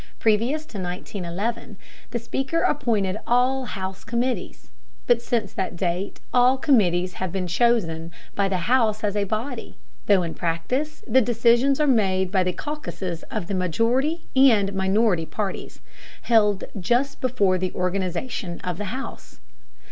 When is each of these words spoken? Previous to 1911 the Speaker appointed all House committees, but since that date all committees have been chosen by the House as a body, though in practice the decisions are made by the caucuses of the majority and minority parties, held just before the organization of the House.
Previous 0.17 0.65
to 0.65 0.79
1911 0.79 1.77
the 2.09 2.17
Speaker 2.17 2.61
appointed 2.61 3.19
all 3.27 3.65
House 3.65 4.03
committees, 4.03 4.71
but 5.05 5.21
since 5.21 5.53
that 5.53 5.75
date 5.75 6.19
all 6.33 6.57
committees 6.57 7.13
have 7.21 7.31
been 7.31 7.45
chosen 7.45 8.11
by 8.33 8.49
the 8.49 8.65
House 8.65 9.03
as 9.03 9.15
a 9.15 9.25
body, 9.25 9.77
though 10.07 10.23
in 10.23 10.33
practice 10.33 11.03
the 11.05 11.21
decisions 11.21 11.79
are 11.79 11.85
made 11.85 12.31
by 12.31 12.41
the 12.43 12.51
caucuses 12.51 13.21
of 13.29 13.45
the 13.45 13.53
majority 13.53 14.21
and 14.35 14.73
minority 14.73 15.27
parties, 15.27 15.81
held 16.23 16.63
just 16.79 17.21
before 17.21 17.59
the 17.59 17.71
organization 17.75 18.59
of 18.61 18.79
the 18.79 18.85
House. 18.85 19.39